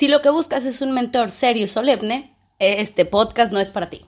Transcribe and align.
Si 0.00 0.08
lo 0.08 0.22
que 0.22 0.30
buscas 0.30 0.64
es 0.64 0.80
un 0.80 0.92
mentor 0.92 1.30
serio 1.30 1.64
y 1.64 1.66
solemne, 1.66 2.34
este 2.58 3.04
podcast 3.04 3.52
no 3.52 3.60
es 3.60 3.70
para 3.70 3.90
ti. 3.90 4.06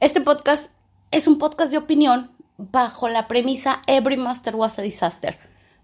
Este 0.00 0.20
podcast 0.20 0.72
es 1.12 1.28
un 1.28 1.38
podcast 1.38 1.70
de 1.70 1.78
opinión 1.78 2.32
bajo 2.56 3.08
la 3.08 3.28
premisa 3.28 3.80
Every 3.86 4.16
Master 4.16 4.56
was 4.56 4.76
a 4.76 4.82
disaster, 4.82 5.38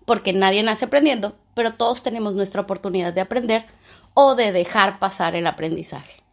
porque 0.05 0.33
nadie 0.33 0.65
nace 0.65 0.87
aprendiendo, 0.87 1.39
pero 1.55 1.75
todos 1.75 2.03
tenemos 2.03 2.35
nuestra 2.35 2.63
oportunidad 2.63 3.13
de 3.13 3.21
aprender 3.21 3.67
o 4.15 4.35
de 4.35 4.51
dejar 4.51 4.99
pasar 4.99 5.37
el 5.37 5.47
aprendizaje. 5.47 6.25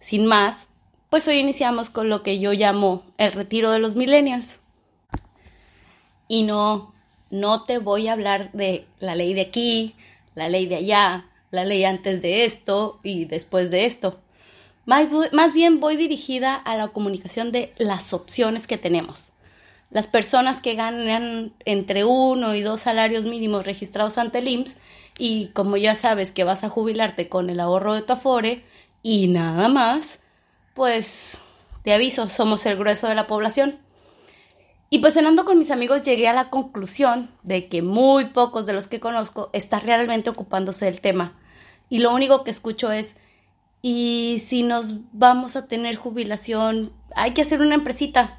Sin 0.00 0.24
más, 0.24 0.68
pues 1.10 1.28
hoy 1.28 1.36
iniciamos 1.36 1.90
con 1.90 2.08
lo 2.08 2.22
que 2.22 2.38
yo 2.38 2.54
llamo 2.54 3.04
el 3.18 3.32
retiro 3.32 3.72
de 3.72 3.78
los 3.78 3.94
millennials. 3.94 4.58
Y 6.28 6.44
no, 6.44 6.94
no 7.28 7.64
te 7.64 7.76
voy 7.76 8.08
a 8.08 8.12
hablar 8.12 8.50
de 8.52 8.86
la 9.00 9.16
ley 9.16 9.34
de 9.34 9.42
aquí, 9.42 9.96
la 10.34 10.48
ley 10.48 10.64
de 10.64 10.76
allá, 10.76 11.26
la 11.52 11.64
ley 11.64 11.84
antes 11.84 12.20
de 12.20 12.44
esto 12.44 12.98
y 13.04 13.26
después 13.26 13.70
de 13.70 13.86
esto. 13.86 14.18
Más, 14.84 15.06
más 15.32 15.54
bien 15.54 15.78
voy 15.78 15.96
dirigida 15.96 16.56
a 16.56 16.76
la 16.76 16.88
comunicación 16.88 17.52
de 17.52 17.72
las 17.78 18.12
opciones 18.12 18.66
que 18.66 18.78
tenemos 18.78 19.32
las 19.92 20.06
personas 20.06 20.62
que 20.62 20.74
ganan 20.74 21.52
entre 21.64 22.04
uno 22.04 22.54
y 22.54 22.62
dos 22.62 22.80
salarios 22.80 23.24
mínimos 23.24 23.66
registrados 23.66 24.18
ante 24.18 24.38
el 24.38 24.48
IMSS 24.48 24.76
y 25.18 25.48
como 25.48 25.76
ya 25.76 25.94
sabes 25.94 26.32
que 26.32 26.44
vas 26.44 26.64
a 26.64 26.70
jubilarte 26.70 27.28
con 27.28 27.50
el 27.50 27.60
ahorro 27.60 27.94
de 27.94 28.02
tu 28.02 28.14
Afore 28.14 28.64
y 29.02 29.28
nada 29.28 29.68
más, 29.68 30.18
pues 30.74 31.36
te 31.82 31.92
aviso, 31.92 32.28
somos 32.30 32.64
el 32.64 32.78
grueso 32.78 33.06
de 33.06 33.14
la 33.14 33.26
población. 33.26 33.78
Y 34.88 34.98
pues 34.98 35.14
cenando 35.14 35.44
con 35.44 35.58
mis 35.58 35.70
amigos 35.70 36.02
llegué 36.02 36.28
a 36.28 36.32
la 36.32 36.48
conclusión 36.48 37.30
de 37.42 37.68
que 37.68 37.82
muy 37.82 38.26
pocos 38.26 38.66
de 38.66 38.72
los 38.72 38.88
que 38.88 39.00
conozco 39.00 39.50
están 39.52 39.82
realmente 39.82 40.30
ocupándose 40.30 40.86
del 40.86 41.00
tema. 41.00 41.38
Y 41.88 41.98
lo 41.98 42.12
único 42.14 42.44
que 42.44 42.50
escucho 42.50 42.90
es, 42.92 43.16
¿y 43.82 44.42
si 44.46 44.62
nos 44.62 44.94
vamos 45.12 45.56
a 45.56 45.66
tener 45.66 45.96
jubilación? 45.96 46.92
Hay 47.14 47.32
que 47.32 47.42
hacer 47.42 47.60
una 47.60 47.74
empresita 47.74 48.38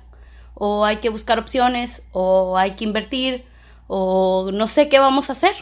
o 0.55 0.85
hay 0.85 0.97
que 0.97 1.09
buscar 1.09 1.39
opciones, 1.39 2.03
o 2.11 2.57
hay 2.57 2.71
que 2.71 2.83
invertir, 2.83 3.45
o 3.87 4.51
no 4.53 4.67
sé 4.67 4.89
qué 4.89 4.99
vamos 4.99 5.29
a 5.29 5.33
hacer. 5.33 5.55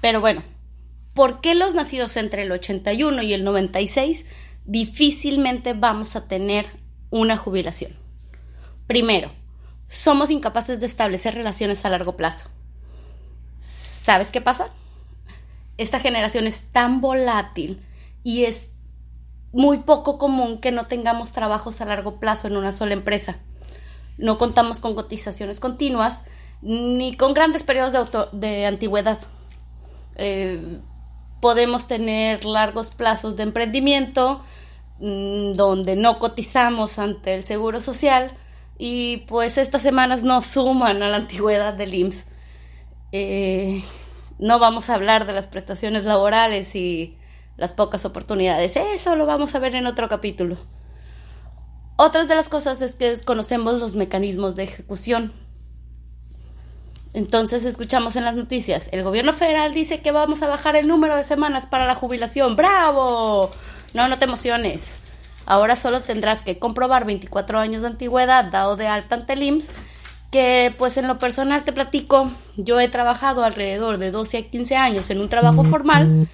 Pero 0.00 0.20
bueno, 0.20 0.42
¿por 1.14 1.40
qué 1.40 1.54
los 1.54 1.74
nacidos 1.74 2.16
entre 2.16 2.44
el 2.44 2.52
81 2.52 3.22
y 3.22 3.32
el 3.34 3.44
96 3.44 4.24
difícilmente 4.64 5.72
vamos 5.72 6.16
a 6.16 6.26
tener 6.26 6.66
una 7.10 7.36
jubilación? 7.36 7.92
Primero, 8.86 9.30
somos 9.88 10.30
incapaces 10.30 10.80
de 10.80 10.86
establecer 10.86 11.34
relaciones 11.34 11.84
a 11.84 11.90
largo 11.90 12.16
plazo. 12.16 12.48
¿Sabes 14.04 14.30
qué 14.30 14.40
pasa? 14.40 14.72
Esta 15.78 16.00
generación 16.00 16.46
es 16.46 16.60
tan 16.72 17.00
volátil 17.00 17.82
y 18.24 18.44
es 18.44 18.68
muy 19.52 19.78
poco 19.78 20.18
común 20.18 20.60
que 20.60 20.72
no 20.72 20.86
tengamos 20.86 21.32
trabajos 21.32 21.80
a 21.80 21.86
largo 21.86 22.20
plazo 22.20 22.48
en 22.48 22.56
una 22.56 22.72
sola 22.72 22.92
empresa. 22.92 23.36
No 24.18 24.38
contamos 24.38 24.78
con 24.78 24.94
cotizaciones 24.94 25.60
continuas 25.60 26.24
ni 26.60 27.16
con 27.16 27.34
grandes 27.34 27.62
periodos 27.62 28.10
de, 28.32 28.66
antigüedad. 28.66 29.18
Eh, 30.16 30.80
podemos 31.40 31.86
tener 31.86 32.44
largos 32.44 32.90
plazos 32.90 33.36
de 33.36 33.44
emprendimiento 33.44 34.42
mm, 34.98 35.52
donde 35.52 35.94
no 35.94 36.18
cotizamos 36.18 36.98
ante 36.98 37.34
el 37.34 37.44
Seguro 37.44 37.80
Social 37.80 38.36
y 38.78 39.18
pues 39.28 39.58
estas 39.58 39.82
semanas 39.82 40.22
no 40.24 40.42
suman 40.42 41.02
a 41.02 41.08
la 41.08 41.16
antigüedad 41.16 41.74
del 41.74 41.94
IMSS. 41.94 42.24
No 44.38 44.58
vamos 44.58 44.88
a 44.88 44.94
hablar 44.94 45.26
de 45.26 45.32
las 45.32 45.46
prestaciones 45.46 46.04
laborales 46.04 46.74
y 46.74 47.16
las 47.56 47.72
pocas 47.72 48.04
oportunidades. 48.04 48.76
Eso 48.76 49.16
lo 49.16 49.26
vamos 49.26 49.54
a 49.54 49.58
ver 49.58 49.74
en 49.74 49.86
otro 49.86 50.08
capítulo. 50.08 50.58
Otras 51.96 52.28
de 52.28 52.36
las 52.36 52.48
cosas 52.48 52.80
es 52.80 52.94
que 52.94 53.10
desconocemos 53.10 53.80
los 53.80 53.94
mecanismos 53.96 54.54
de 54.54 54.62
ejecución. 54.62 55.32
Entonces 57.14 57.64
escuchamos 57.64 58.16
en 58.16 58.24
las 58.24 58.36
noticias, 58.36 58.88
el 58.92 59.02
gobierno 59.02 59.32
federal 59.32 59.72
dice 59.72 60.00
que 60.00 60.12
vamos 60.12 60.42
a 60.42 60.46
bajar 60.46 60.76
el 60.76 60.86
número 60.86 61.16
de 61.16 61.24
semanas 61.24 61.66
para 61.66 61.86
la 61.86 61.94
jubilación. 61.94 62.54
¡Bravo! 62.54 63.50
No, 63.94 64.06
no 64.08 64.18
te 64.18 64.26
emociones. 64.26 64.92
Ahora 65.46 65.74
solo 65.74 66.02
tendrás 66.02 66.42
que 66.42 66.58
comprobar 66.58 67.06
24 67.06 67.58
años 67.58 67.80
de 67.80 67.88
antigüedad 67.88 68.44
dado 68.44 68.76
de 68.76 68.86
alta 68.86 69.14
ante 69.14 69.32
el 69.32 69.42
que 70.30 70.74
pues 70.76 70.96
en 70.96 71.06
lo 71.08 71.18
personal 71.18 71.64
te 71.64 71.72
platico, 71.72 72.30
yo 72.56 72.78
he 72.80 72.88
trabajado 72.88 73.44
alrededor 73.44 73.98
de 73.98 74.10
12 74.10 74.38
a 74.38 74.42
15 74.42 74.76
años 74.76 75.10
en 75.10 75.20
un 75.20 75.28
trabajo 75.28 75.64
formal 75.64 76.28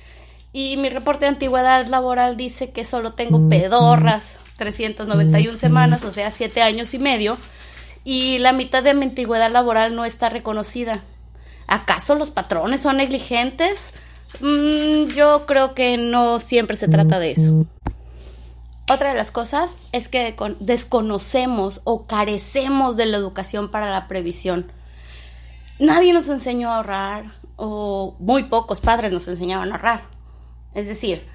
y 0.53 0.77
mi 0.77 0.89
reporte 0.89 1.25
de 1.25 1.31
antigüedad 1.31 1.87
laboral 1.87 2.37
dice 2.37 2.71
que 2.71 2.85
solo 2.85 3.13
tengo 3.13 3.49
pedorras 3.49 4.25
391 4.57 5.59
semanas, 5.59 6.05
o 6.05 6.13
sea, 6.13 6.31
7 6.31 6.63
años 6.63 6.95
y 6.95 6.99
medio, 6.99 7.39
y 8.05 8.39
la 8.39 8.53
mitad 8.53 8.83
de 8.83 8.95
mi 8.95 9.07
antigüedad 9.07 9.51
laboral 9.51 9.97
no 9.97 10.05
está 10.05 10.29
reconocida. 10.29 11.03
¿Acaso 11.67 12.15
los 12.15 12.31
patrones 12.31 12.83
son 12.83 12.99
negligentes? 12.99 13.93
Mm, 14.41 15.13
yo 15.15 15.47
creo 15.47 15.75
que 15.75 15.97
no 15.97 16.39
siempre 16.39 16.77
se 16.77 16.89
trata 16.89 17.19
de 17.19 17.33
eso. 17.33 17.67
Otra 18.91 19.11
de 19.11 19.17
las 19.17 19.31
cosas 19.31 19.77
es 19.93 20.09
que 20.09 20.37
desconocemos 20.61 21.81
o 21.85 22.05
carecemos 22.05 22.97
de 22.97 23.07
la 23.07 23.17
educación 23.17 23.71
para 23.71 23.91
la 23.91 24.09
previsión. 24.09 24.71
Nadie 25.79 26.13
nos 26.13 26.29
enseñó 26.29 26.71
a 26.71 26.77
ahorrar 26.77 27.33
o 27.57 28.15
muy 28.19 28.45
pocos 28.45 28.81
padres 28.81 29.11
nos 29.11 29.27
enseñaban 29.27 29.73
a 29.73 29.77
ahorrar. 29.77 30.03
Es 30.75 30.87
decir, 30.87 31.27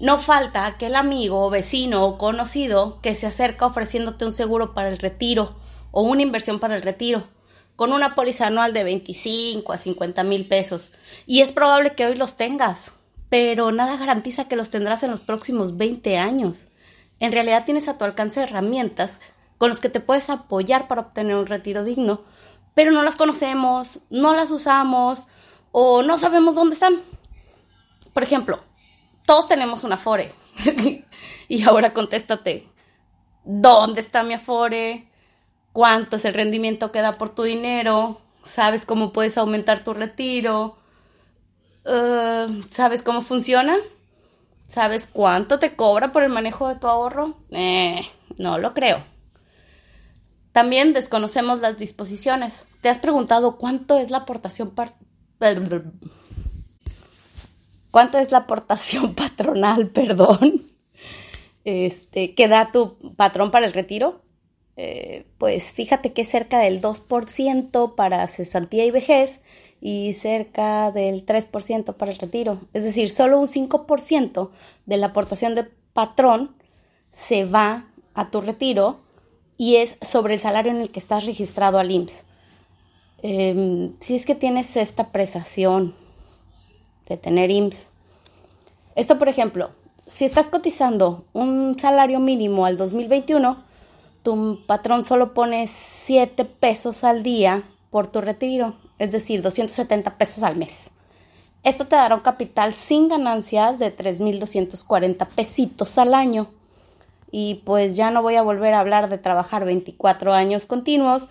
no 0.00 0.18
falta 0.18 0.66
aquel 0.66 0.96
amigo, 0.96 1.48
vecino 1.50 2.04
o 2.04 2.18
conocido 2.18 3.00
que 3.00 3.14
se 3.14 3.28
acerca 3.28 3.66
ofreciéndote 3.66 4.24
un 4.24 4.32
seguro 4.32 4.74
para 4.74 4.88
el 4.88 4.98
retiro 4.98 5.54
o 5.92 6.02
una 6.02 6.22
inversión 6.22 6.58
para 6.58 6.74
el 6.74 6.82
retiro, 6.82 7.28
con 7.76 7.92
una 7.92 8.16
póliza 8.16 8.48
anual 8.48 8.72
de 8.72 8.82
25 8.82 9.72
a 9.72 9.78
50 9.78 10.24
mil 10.24 10.48
pesos. 10.48 10.90
Y 11.26 11.42
es 11.42 11.52
probable 11.52 11.94
que 11.94 12.06
hoy 12.06 12.16
los 12.16 12.36
tengas, 12.36 12.90
pero 13.28 13.70
nada 13.70 13.96
garantiza 13.96 14.48
que 14.48 14.56
los 14.56 14.70
tendrás 14.70 15.04
en 15.04 15.12
los 15.12 15.20
próximos 15.20 15.76
20 15.76 16.18
años. 16.18 16.66
En 17.22 17.30
realidad 17.30 17.64
tienes 17.64 17.86
a 17.86 17.96
tu 17.96 18.04
alcance 18.04 18.42
herramientas 18.42 19.20
con 19.56 19.68
las 19.70 19.78
que 19.78 19.88
te 19.88 20.00
puedes 20.00 20.28
apoyar 20.28 20.88
para 20.88 21.02
obtener 21.02 21.36
un 21.36 21.46
retiro 21.46 21.84
digno, 21.84 22.22
pero 22.74 22.90
no 22.90 23.04
las 23.04 23.14
conocemos, 23.14 24.00
no 24.10 24.34
las 24.34 24.50
usamos 24.50 25.28
o 25.70 26.02
no 26.02 26.18
sabemos 26.18 26.56
dónde 26.56 26.74
están. 26.74 27.00
Por 28.12 28.24
ejemplo, 28.24 28.58
todos 29.24 29.46
tenemos 29.46 29.84
un 29.84 29.92
Afore. 29.92 30.34
y 31.48 31.62
ahora 31.62 31.94
contéstate, 31.94 32.68
¿dónde 33.44 34.00
está 34.00 34.24
mi 34.24 34.34
Afore? 34.34 35.08
¿Cuánto 35.72 36.16
es 36.16 36.24
el 36.24 36.34
rendimiento 36.34 36.90
que 36.90 37.02
da 37.02 37.12
por 37.12 37.32
tu 37.32 37.44
dinero? 37.44 38.20
¿Sabes 38.42 38.84
cómo 38.84 39.12
puedes 39.12 39.38
aumentar 39.38 39.84
tu 39.84 39.94
retiro? 39.94 40.76
Uh, 41.84 42.64
¿Sabes 42.68 43.04
cómo 43.04 43.22
funciona? 43.22 43.76
¿Sabes 44.72 45.06
cuánto 45.06 45.58
te 45.58 45.76
cobra 45.76 46.12
por 46.12 46.22
el 46.22 46.30
manejo 46.30 46.66
de 46.66 46.76
tu 46.76 46.86
ahorro? 46.86 47.36
Eh, 47.50 48.00
no 48.38 48.56
lo 48.56 48.72
creo. 48.72 49.04
También 50.52 50.94
desconocemos 50.94 51.60
las 51.60 51.76
disposiciones. 51.76 52.54
¿Te 52.80 52.88
has 52.88 52.96
preguntado 52.96 53.58
cuánto 53.58 53.98
es 53.98 54.10
la 54.10 54.18
aportación 54.18 54.72
¿Cuánto 57.90 58.16
es 58.16 58.32
la 58.32 58.38
aportación 58.38 59.14
patronal, 59.14 59.88
perdón? 59.88 60.66
Este, 61.64 62.34
que 62.34 62.48
da 62.48 62.72
tu 62.72 62.96
patrón 63.14 63.50
para 63.50 63.66
el 63.66 63.74
retiro? 63.74 64.22
Eh, 64.76 65.26
pues 65.36 65.74
fíjate 65.74 66.14
que 66.14 66.22
es 66.22 66.30
cerca 66.30 66.60
del 66.60 66.80
2% 66.80 67.94
para 67.94 68.26
cesantía 68.26 68.86
y 68.86 68.90
vejez 68.90 69.40
y 69.84 70.12
cerca 70.12 70.92
del 70.92 71.26
3% 71.26 71.94
para 71.96 72.12
el 72.12 72.18
retiro. 72.18 72.60
Es 72.72 72.84
decir, 72.84 73.08
solo 73.08 73.38
un 73.38 73.48
5% 73.48 74.50
de 74.86 74.96
la 74.96 75.08
aportación 75.08 75.56
de 75.56 75.64
patrón 75.92 76.54
se 77.10 77.44
va 77.44 77.88
a 78.14 78.30
tu 78.30 78.40
retiro 78.40 79.00
y 79.58 79.76
es 79.76 79.96
sobre 80.00 80.34
el 80.34 80.40
salario 80.40 80.70
en 80.70 80.80
el 80.80 80.90
que 80.92 81.00
estás 81.00 81.26
registrado 81.26 81.80
al 81.80 81.90
IMSS. 81.90 82.24
Em, 83.22 83.94
si 83.98 84.14
es 84.14 84.24
que 84.24 84.36
tienes 84.36 84.76
esta 84.76 85.10
prestación 85.10 85.94
de 87.08 87.16
tener 87.16 87.50
IMSS. 87.50 87.88
Esto, 88.94 89.18
por 89.18 89.28
ejemplo, 89.28 89.70
si 90.06 90.24
estás 90.24 90.48
cotizando 90.48 91.24
un 91.32 91.76
salario 91.76 92.20
mínimo 92.20 92.66
al 92.66 92.76
2021, 92.76 93.64
tu 94.22 94.64
patrón 94.64 95.02
solo 95.02 95.34
pone 95.34 95.66
7 95.66 96.44
pesos 96.44 97.02
al 97.02 97.24
día 97.24 97.64
por 97.90 98.06
tu 98.06 98.20
retiro, 98.20 98.76
es 99.02 99.10
decir, 99.10 99.42
270 99.42 100.16
pesos 100.16 100.44
al 100.44 100.54
mes. 100.54 100.90
Esto 101.64 101.88
te 101.88 101.96
dará 101.96 102.14
un 102.14 102.20
capital 102.20 102.72
sin 102.72 103.08
ganancias 103.08 103.80
de 103.80 103.94
3.240 103.94 105.26
pesitos 105.26 105.98
al 105.98 106.14
año. 106.14 106.50
Y 107.32 107.62
pues 107.64 107.96
ya 107.96 108.12
no 108.12 108.22
voy 108.22 108.36
a 108.36 108.42
volver 108.42 108.74
a 108.74 108.78
hablar 108.78 109.08
de 109.08 109.18
trabajar 109.18 109.64
24 109.64 110.34
años 110.34 110.66
continuos 110.66 111.28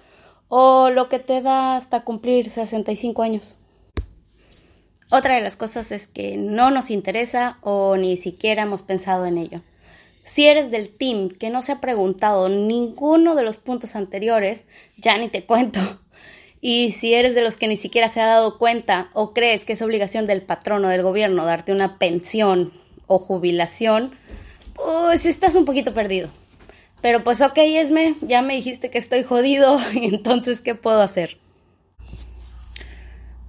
o 0.49 0.89
lo 0.89 1.07
que 1.07 1.19
te 1.19 1.41
da 1.41 1.77
hasta 1.77 2.03
cumplir 2.03 2.49
65 2.49 3.23
años. 3.23 3.57
Otra 5.09 5.35
de 5.35 5.41
las 5.41 5.55
cosas 5.55 5.93
es 5.93 6.07
que 6.07 6.35
no 6.35 6.71
nos 6.71 6.91
interesa 6.91 7.57
o 7.61 7.95
ni 7.95 8.17
siquiera 8.17 8.63
hemos 8.63 8.81
pensado 8.81 9.25
en 9.25 9.37
ello. 9.37 9.61
Si 10.25 10.45
eres 10.45 10.71
del 10.71 10.89
team 10.89 11.29
que 11.29 11.49
no 11.49 11.61
se 11.61 11.71
ha 11.71 11.79
preguntado 11.79 12.49
ninguno 12.49 13.35
de 13.35 13.43
los 13.43 13.57
puntos 13.57 13.95
anteriores, 13.95 14.65
ya 14.97 15.17
ni 15.17 15.29
te 15.29 15.45
cuento. 15.45 16.00
Y 16.61 16.91
si 16.91 17.15
eres 17.15 17.33
de 17.33 17.41
los 17.41 17.57
que 17.57 17.67
ni 17.67 17.75
siquiera 17.75 18.07
se 18.09 18.21
ha 18.21 18.27
dado 18.27 18.59
cuenta 18.59 19.09
o 19.13 19.33
crees 19.33 19.65
que 19.65 19.73
es 19.73 19.81
obligación 19.81 20.27
del 20.27 20.43
patrón 20.43 20.85
o 20.85 20.89
del 20.89 21.01
gobierno 21.01 21.43
darte 21.43 21.71
una 21.71 21.97
pensión 21.97 22.71
o 23.07 23.17
jubilación, 23.17 24.13
pues 24.75 25.25
estás 25.25 25.55
un 25.55 25.65
poquito 25.65 25.95
perdido. 25.95 26.29
Pero 27.01 27.23
pues 27.23 27.41
ok, 27.41 27.57
Esme, 27.57 28.15
ya 28.21 28.43
me 28.43 28.55
dijiste 28.55 28.91
que 28.91 28.99
estoy 28.99 29.23
jodido, 29.23 29.79
y 29.93 30.05
entonces, 30.05 30.61
¿qué 30.61 30.75
puedo 30.75 31.01
hacer? 31.01 31.37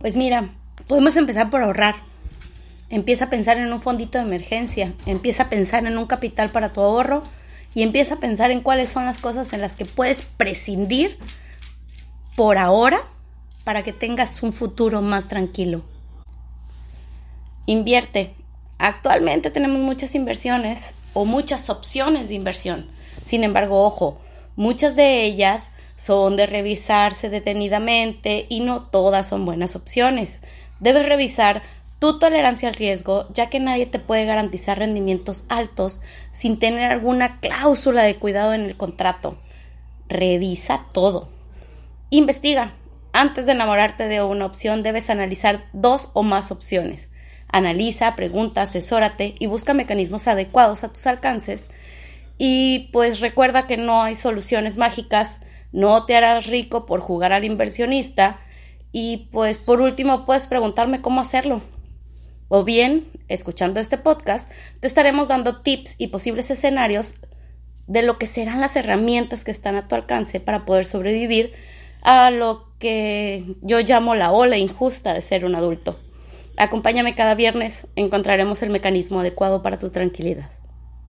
Pues 0.01 0.17
mira, 0.17 0.55
podemos 0.89 1.17
empezar 1.17 1.51
por 1.51 1.63
ahorrar. 1.63 1.97
Empieza 2.89 3.27
a 3.27 3.31
pensar 3.31 3.59
en 3.59 3.73
un 3.73 3.81
fondito 3.81 4.19
de 4.19 4.25
emergencia, 4.25 4.95
empieza 5.07 5.45
a 5.45 5.49
pensar 5.51 5.87
en 5.87 5.97
un 5.97 6.07
capital 6.07 6.51
para 6.51 6.73
tu 6.73 6.81
ahorro 6.81 7.23
y 7.75 7.83
empieza 7.83 8.17
a 8.17 8.21
pensar 8.21 8.51
en 8.51 8.61
cuáles 8.61 8.91
son 8.91 9.07
las 9.07 9.19
cosas 9.19 9.53
en 9.53 9.61
las 9.63 9.77
que 9.77 9.87
puedes 9.87 10.23
prescindir 10.23 11.19
por 12.37 12.59
ahora 12.59 13.03
para 13.65 13.83
que 13.83 13.93
tengas 13.93 14.43
un 14.43 14.53
futuro 14.53 15.03
más 15.03 15.29
tranquilo. 15.29 15.83
Invierte. 17.67 18.35
Actualmente 18.79 19.51
tenemos 19.51 19.79
muchas 19.79 20.15
inversiones 20.15 20.91
o 21.15 21.25
muchas 21.25 21.71
opciones 21.71 22.29
de 22.29 22.35
inversión. 22.35 22.89
Sin 23.25 23.45
embargo, 23.45 23.85
ojo, 23.85 24.19
muchas 24.57 24.97
de 24.97 25.23
ellas 25.23 25.71
son 25.97 26.37
de 26.37 26.47
revisarse 26.47 27.29
detenidamente 27.29 28.47
y 28.49 28.61
no 28.61 28.83
todas 28.83 29.29
son 29.29 29.45
buenas 29.45 29.77
opciones. 29.77 30.43
Debes 30.81 31.07
revisar 31.07 31.63
tu 32.01 32.19
tolerancia 32.19 32.69
al 32.69 32.75
riesgo, 32.75 33.29
ya 33.33 33.49
que 33.49 33.61
nadie 33.61 33.87
te 33.87 34.01
puede 34.01 34.25
garantizar 34.25 34.81
rendimientos 34.81 35.45
altos 35.49 36.01
sin 36.33 36.59
tener 36.59 36.91
alguna 36.91 37.39
cláusula 37.39 38.03
de 38.03 38.17
cuidado 38.17 38.55
en 38.55 38.63
el 38.63 38.77
contrato. 38.77 39.39
Revisa 40.09 40.87
todo. 40.93 41.29
Investiga. 42.15 42.75
Antes 43.15 43.47
de 43.47 43.53
enamorarte 43.53 44.07
de 44.07 44.23
una 44.23 44.45
opción, 44.45 44.83
debes 44.83 45.09
analizar 45.09 45.65
dos 45.73 46.11
o 46.13 46.23
más 46.23 46.51
opciones. 46.51 47.09
Analiza, 47.49 48.15
pregunta, 48.17 48.61
asesórate 48.61 49.35
y 49.39 49.47
busca 49.47 49.73
mecanismos 49.73 50.29
adecuados 50.29 50.85
a 50.85 50.93
tus 50.93 51.07
alcances. 51.07 51.71
Y 52.37 52.91
pues 52.93 53.21
recuerda 53.21 53.67
que 53.67 53.79
no 53.79 54.03
hay 54.03 54.15
soluciones 54.15 54.77
mágicas, 54.77 55.39
no 55.73 56.05
te 56.05 56.15
harás 56.15 56.49
rico 56.49 56.85
por 56.85 57.01
jugar 57.01 57.33
al 57.33 57.45
inversionista. 57.45 58.41
Y 58.93 59.31
pues 59.33 59.57
por 59.57 59.81
último 59.81 60.27
puedes 60.27 60.47
preguntarme 60.47 61.01
cómo 61.01 61.23
hacerlo. 61.23 61.63
O 62.49 62.63
bien, 62.63 63.09
escuchando 63.29 63.81
este 63.81 63.97
podcast, 63.97 64.53
te 64.81 64.87
estaremos 64.87 65.29
dando 65.29 65.63
tips 65.63 65.95
y 65.97 66.09
posibles 66.09 66.51
escenarios 66.51 67.15
de 67.87 68.03
lo 68.03 68.19
que 68.19 68.27
serán 68.27 68.61
las 68.61 68.77
herramientas 68.77 69.45
que 69.45 69.51
están 69.51 69.77
a 69.77 69.89
tu 69.89 69.95
alcance 69.95 70.41
para 70.41 70.67
poder 70.67 70.85
sobrevivir 70.85 71.55
a 72.03 72.31
lo 72.31 72.69
que 72.79 73.45
yo 73.63 73.81
llamo 73.81 74.15
la 74.15 74.33
ola 74.33 74.57
injusta 74.57 75.15
de 75.15 75.23
ser 75.23 75.45
un 75.45 75.55
adulto. 75.55 75.99
Acompáñame 76.57 77.15
cada 77.15 77.35
viernes, 77.35 77.87
encontraremos 77.97 78.63
el 78.63 78.71
mecanismo 78.71 79.21
adecuado 79.21 79.63
para 79.63 79.79
tu 79.79 79.91
tranquilidad. 79.91 80.51